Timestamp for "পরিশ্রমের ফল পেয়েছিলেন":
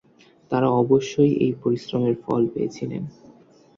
1.63-3.03